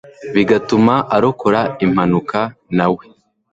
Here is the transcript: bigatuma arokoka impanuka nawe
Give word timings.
bigatuma 0.33 0.93
arokoka 1.15 1.61
impanuka 1.85 2.39
nawe 2.77 3.03